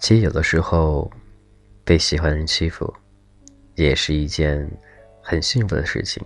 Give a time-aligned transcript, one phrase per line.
[0.00, 1.10] 其实有的时候，
[1.84, 2.90] 被喜欢的人欺负，
[3.74, 4.66] 也是一件
[5.20, 6.24] 很幸福的事情。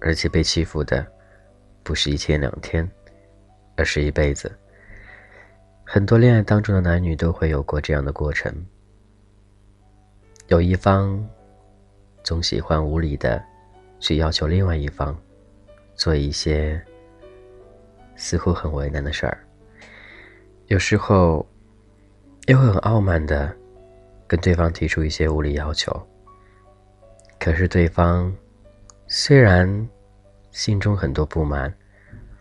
[0.00, 1.06] 而且被欺负的，
[1.82, 2.90] 不是一天两天，
[3.76, 4.50] 而是一辈子。
[5.84, 8.50] 很多恋爱当中的男女都会有过这样的过程。
[10.48, 11.22] 有一方，
[12.30, 13.42] 总喜欢无理的，
[13.98, 15.18] 去要求另外一方，
[15.96, 16.80] 做一些
[18.14, 19.36] 似乎很为难的事儿。
[20.66, 21.44] 有时候。
[22.46, 23.54] 又会很傲慢的
[24.26, 25.94] 跟对方提出一些无理要求，
[27.38, 28.34] 可是对方
[29.06, 29.88] 虽然
[30.50, 31.72] 心中很多不满，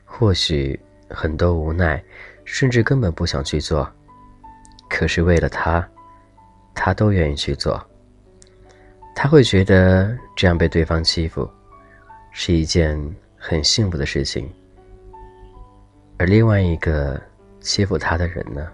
[0.05, 2.03] 或许很多无奈，
[2.43, 3.87] 甚至根本不想去做，
[4.89, 5.87] 可是为了他，
[6.73, 7.88] 他都愿意去做。
[9.21, 11.45] 他会觉得这样被对方欺负
[12.31, 12.97] 是一件
[13.37, 14.49] 很幸福的事情，
[16.17, 17.21] 而另外一个
[17.59, 18.65] 欺负他的人呢？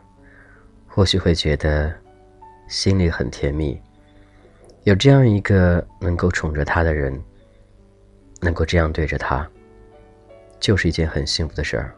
[0.86, 1.92] 或许会觉得
[2.68, 3.82] 心里很甜蜜，
[4.84, 7.20] 有这样一个能够宠着他的人，
[8.40, 9.50] 能够这样对着他，
[10.60, 11.92] 就是一件很幸福的事儿。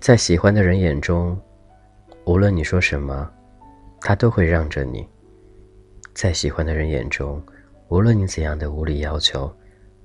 [0.00, 1.40] 在喜欢的人眼中，
[2.24, 3.30] 无论你说什么，
[4.00, 5.06] 他都会让着你；
[6.20, 7.42] 在喜欢的人眼中，
[7.88, 9.50] 无论你怎样的无理要求，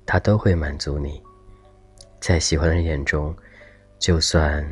[0.06, 1.20] 他都会满足你；
[2.20, 3.36] 在喜欢的人眼中，
[3.98, 4.66] 就算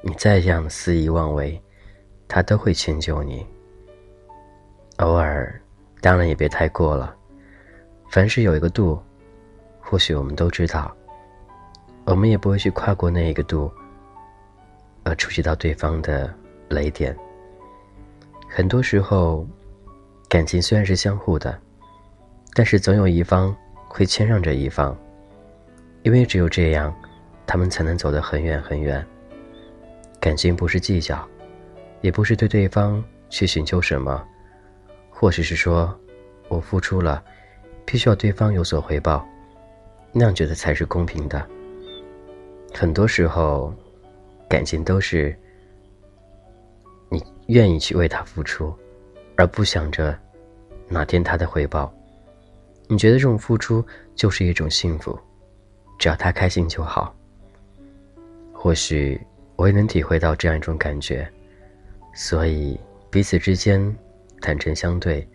[0.00, 1.62] 你再这样肆意妄为。
[2.26, 3.46] 他都会迁就你。
[4.96, 5.60] 偶尔，
[6.00, 7.14] 当然也别太过了。
[8.10, 8.98] 凡事有一个度，
[9.78, 10.96] 或许我们都知道，
[12.06, 13.70] 我们也不会去跨过那一个度，
[15.04, 16.34] 而触及到对方的
[16.70, 17.14] 雷点。
[18.48, 19.46] 很多时候，
[20.28, 21.58] 感情虽然是相互的，
[22.54, 23.56] 但是总有一方
[23.88, 24.96] 会谦让着一方，
[26.02, 26.94] 因为只有这样，
[27.46, 29.04] 他们才能走得很远很远。
[30.20, 31.26] 感情不是计较。
[32.02, 34.22] 也不是对对方去寻求什么，
[35.10, 35.98] 或许是说，
[36.46, 37.24] 我付出了，
[37.84, 39.26] 必须要对方有所回报，
[40.12, 41.44] 那样觉得才是公平的。
[42.72, 43.74] 很多时候，
[44.46, 45.36] 感情都是
[47.08, 48.72] 你愿意去为他付出，
[49.36, 50.18] 而不想着
[50.88, 51.92] 哪天他的回报。
[52.88, 55.18] 你觉得这种付出就是一种幸福，
[55.98, 57.14] 只要他开心就好。
[58.52, 59.20] 或许
[59.56, 61.28] 我也能体会到这样一种感觉。
[62.14, 62.78] 所以，
[63.10, 63.94] 彼此之间
[64.40, 65.28] 坦诚相对，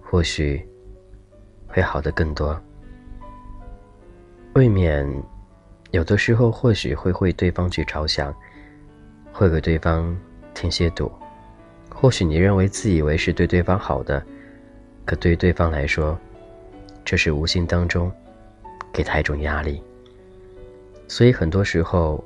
[0.00, 0.64] 或许
[1.66, 2.60] 会好的更多。
[4.54, 5.04] 未免
[5.90, 8.32] 有的时候，或许会为对方去着想，
[9.32, 10.16] 会给对方
[10.54, 11.10] 添些堵。
[12.04, 14.22] 或许你认为自以为是对对方好的，
[15.06, 16.14] 可对于对方来说，
[17.02, 18.12] 这是无形当中
[18.92, 19.82] 给他一种压力。
[21.08, 22.22] 所以很多时候，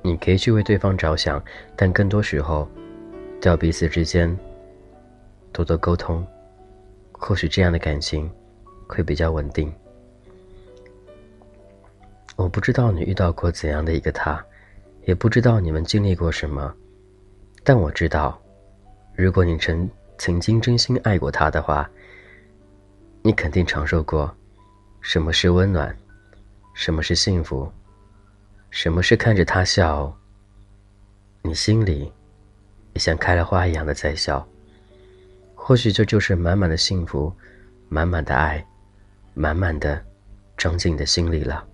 [0.00, 1.44] 你可以去为对方着想，
[1.76, 2.66] 但更多时候。
[3.38, 4.34] 都要彼此之间
[5.52, 6.26] 多多沟通，
[7.12, 8.30] 或许这样的感情
[8.86, 9.70] 会比较稳定。
[12.34, 14.42] 我不知道你遇到过怎样的一个他，
[15.04, 16.74] 也不知道你们经历过什么，
[17.62, 18.40] 但我知道，
[19.16, 19.88] 如果你曾
[20.18, 21.88] 曾经真心爱过他的话，
[23.22, 24.32] 你肯定尝受过
[25.00, 25.96] 什么是温暖，
[26.74, 27.70] 什么是幸福，
[28.70, 30.14] 什么是看着他笑，
[31.42, 32.12] 你心里
[32.92, 33.00] 也。
[33.00, 34.46] 像开了花一样的在笑，
[35.54, 37.32] 或许这就是满满的幸福，
[37.88, 38.64] 满满的爱，
[39.34, 40.02] 满满的
[40.56, 41.66] 装进你的心里了。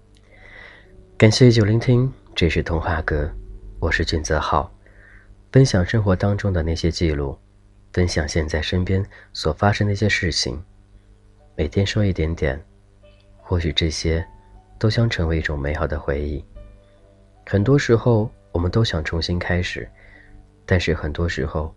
[1.16, 3.30] 感谢依旧聆听，这是童话哥，
[3.78, 4.68] 我是俊泽浩，
[5.52, 7.38] 分享生活当中的那些记录，
[7.92, 9.04] 分享现在身边
[9.34, 10.58] 所发生的一些事情，
[11.54, 12.58] 每天说一点点，
[13.36, 14.26] 或许这些
[14.78, 16.42] 都将成为一种美好的回忆。
[17.44, 19.86] 很多时候，我们都想重新开始。
[20.64, 21.74] 但是很多时候，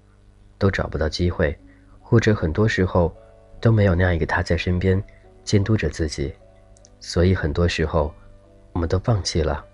[0.58, 1.58] 都找不到机会，
[2.00, 3.14] 或者很多时候，
[3.60, 5.04] 都没有那样一个他在身边，
[5.44, 6.34] 监督着自己，
[7.02, 8.14] 所以很多时候，
[8.72, 9.66] 我们都放弃了。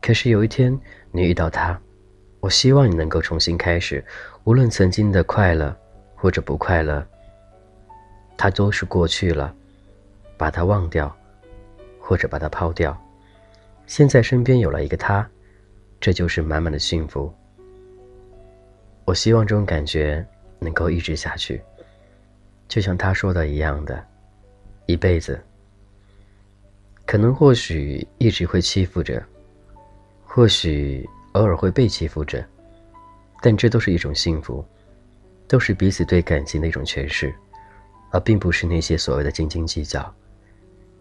[0.00, 0.78] 可是有一天
[1.10, 1.78] 你遇到他，
[2.46, 4.04] 我希望你能够重新开始，
[4.44, 5.76] 无论曾经的快乐
[6.14, 7.04] 或者不快乐，
[8.36, 9.52] 他都是过去了，
[10.36, 11.12] 把他忘掉，
[11.98, 12.96] 或者把他抛掉。
[13.88, 15.28] 现在身边有了一个他，
[15.98, 17.34] 这就是满满的幸福。
[19.04, 20.24] 我希望这种感觉
[20.60, 21.60] 能够一直下去，
[22.68, 24.06] 就像他说的一样的，
[24.86, 25.42] 一辈子。
[27.04, 29.20] 可能或许一直会欺负着，
[30.24, 31.04] 或许
[31.36, 32.44] 偶尔会被欺负着，
[33.42, 34.64] 但这都是一种幸福，
[35.46, 37.34] 都是彼此对感情的一种诠释。
[38.12, 40.14] 而并不是那些所谓的斤斤计较。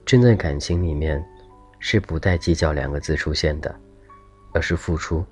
[0.06, 1.24] 真在感情里面，
[1.80, 3.74] 是不带计较两个字出现的，
[4.54, 5.24] 而是付出。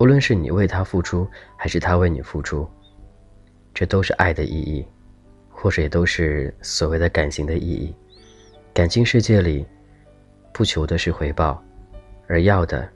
[0.00, 2.68] 无论是你为他付出，还是他为你付出，
[3.74, 4.86] 这都是爱的意义，
[5.50, 7.94] 或者也都是所谓的感情的意义。
[8.72, 9.66] 感情世界里，
[10.52, 11.62] 不求的是回报，
[12.26, 12.88] 而要的，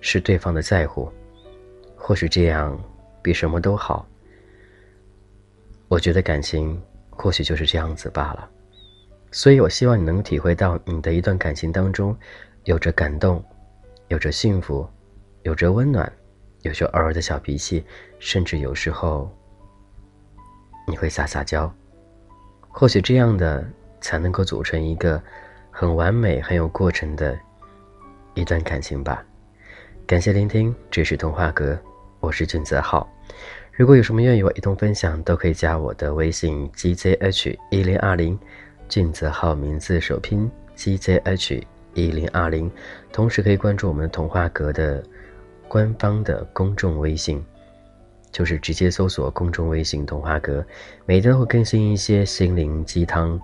[0.00, 1.10] 是对方的在乎。
[1.96, 2.78] 或许这样，
[3.22, 4.06] 比什么都好。
[5.88, 6.80] 我觉得感情，
[7.10, 8.48] 或许就是这样子罢了。
[9.30, 12.16] 所以我希望你能体会到，你的一段感情当中，
[12.64, 13.44] 有着感动，
[14.08, 14.88] 有着幸福，
[15.42, 16.10] 有着温暖。
[16.62, 17.82] 有着偶尔的小脾气，
[18.18, 19.34] 甚至有时候
[20.86, 21.72] 你会撒撒娇，
[22.68, 23.66] 或许这样的
[24.02, 25.18] 才能够组成一个
[25.70, 27.34] 很完美、很有过程的
[28.34, 29.24] 一段感情吧。
[30.10, 31.78] 感谢聆听，这是童话阁，
[32.18, 33.08] 我是俊泽浩。
[33.70, 38.36] 如果有什么愿与我一同分享，都可以加我的微信 gzh 一零二零，
[38.88, 41.62] 俊泽浩名字首拼 gzh
[41.94, 42.68] 一零二零，
[43.12, 45.00] 同时可以关注我们童话阁的。
[45.68, 47.40] 官方的公众微信，
[48.32, 50.66] 就是直接搜索公众微信“童话阁”，
[51.06, 53.40] 每天会更新一些心灵鸡汤，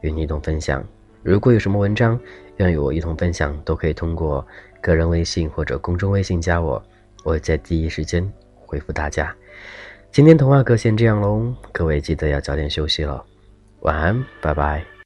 [0.00, 0.84] 与你一同分享。
[1.22, 2.18] 如果有什么文章
[2.56, 4.44] 愿与我一同分享，都可以通过
[4.80, 6.82] 个人微信或者公众微信加我，
[7.24, 9.34] 我会在第一时间回复大家。
[10.10, 13.24] 今天童话课先这样喽，各位记得要早点休息了，
[13.80, 14.97] 晚安，拜拜。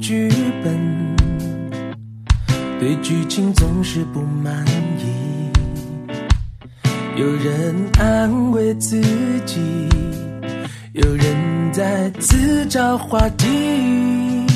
[0.00, 0.28] 剧
[0.62, 1.16] 本，
[2.78, 4.64] 对剧情总是不满
[4.98, 5.50] 意。
[7.16, 9.00] 有人安慰自
[9.46, 9.60] 己，
[10.92, 14.46] 有人在自找话题，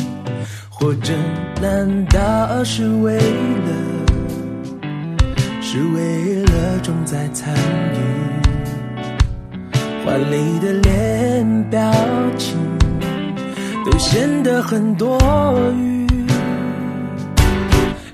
[0.69, 1.13] 或者
[1.61, 3.73] 难道是为了，
[5.61, 7.55] 是为了重在参
[7.95, 7.97] 与，
[10.05, 11.93] 华丽的脸表
[12.37, 12.78] 情。
[13.91, 15.19] 都显得很多
[15.75, 16.07] 余。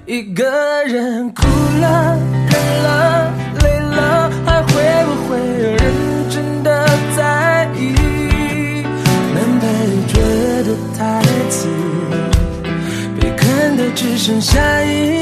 [0.06, 0.44] 一个
[0.84, 1.42] 人哭
[1.80, 2.16] 了、
[2.48, 2.54] 忍
[2.84, 4.72] 了、累了，还会
[5.06, 5.82] 不会有人
[6.30, 6.86] 真的
[7.16, 7.92] 在意？
[9.34, 9.66] 难配
[10.12, 10.14] 角
[10.62, 11.66] 的台词
[13.20, 14.60] 被看的只剩下。
[14.84, 15.13] 一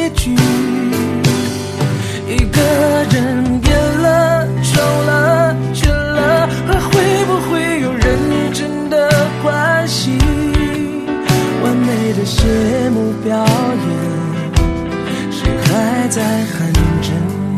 [16.14, 16.70] 在喊
[17.00, 17.10] 着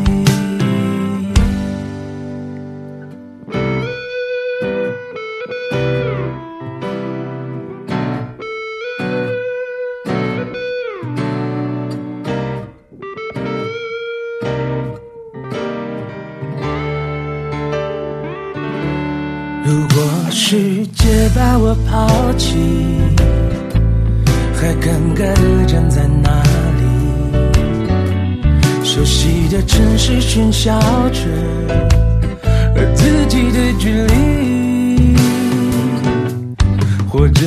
[0.05, 0.23] 你？
[19.65, 22.55] 如果世界把我抛弃。
[24.57, 26.54] 还尴尬的站在那里，
[28.95, 31.19] 熟悉的城市喧嚣着，
[32.73, 35.17] 而自己的距离，
[37.09, 37.45] 或者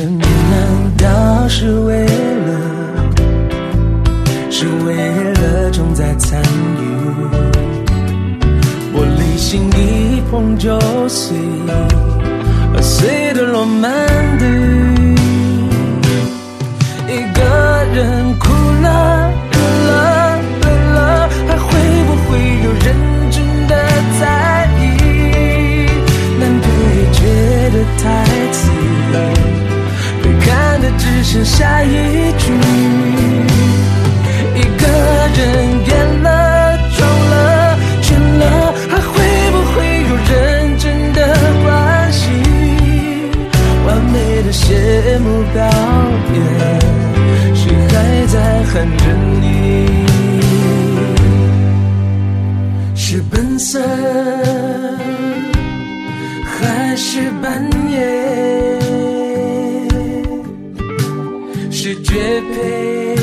[61.71, 63.15] 是绝配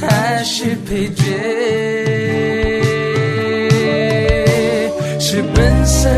[0.00, 1.22] 还是配角？
[5.18, 6.08] 是本色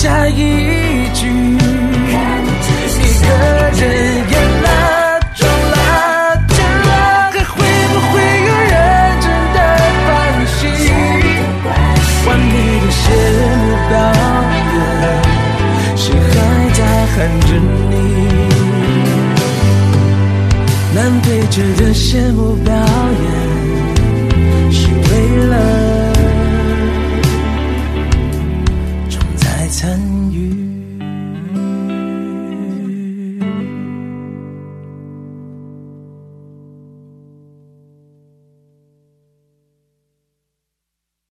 [0.00, 0.32] 下一
[1.12, 1.30] 句，一
[3.20, 3.26] 个
[3.76, 3.80] 人
[4.30, 5.76] 演了装了
[6.48, 6.56] 真
[6.88, 6.90] 了，
[7.30, 7.52] 还会
[7.92, 8.12] 不会
[8.48, 8.72] 有人
[9.20, 9.56] 真的
[10.06, 10.08] 放
[10.56, 10.58] 弃？
[12.26, 13.02] 完美的谢
[13.44, 13.52] 幕
[13.90, 13.92] 表
[14.72, 14.74] 演，
[15.98, 16.32] 谁还
[16.72, 16.80] 在
[17.12, 17.48] 喊着
[17.90, 17.92] 你？
[20.94, 25.89] 难配置的谢幕表演，是为了。